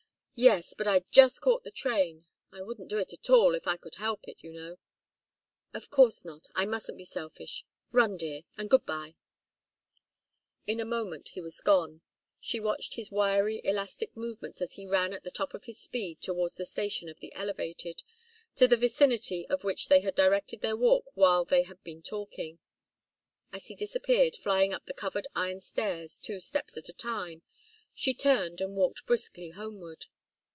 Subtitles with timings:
[0.33, 3.77] "Yes but I just caught the train I wouldn't do it at all, if I
[3.77, 4.79] could help it, you know."
[5.71, 7.63] "Of course not I mustn't be selfish.
[7.91, 9.13] Run, dear and good bye!"
[10.65, 12.01] In a moment he was gone.
[12.39, 16.21] She watched his wiry, elastic movements as he ran at the top of his speed
[16.21, 18.01] towards the station of the elevated,
[18.55, 22.57] to the vicinity of which they had directed their walk while they had been talking.
[23.53, 27.43] As he disappeared, flying up the covered iron stairs, two steps at a time,
[27.93, 30.07] she turned and walked briskly homeward.